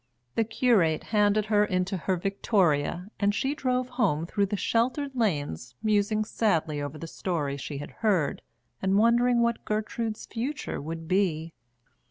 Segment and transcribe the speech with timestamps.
[0.33, 5.75] The curate handed her into her victoria, and she drove home through the sheltered lanes
[5.83, 8.41] musing sadly over the story she had heard,
[8.81, 11.53] and wondering what Gertrude's future would be.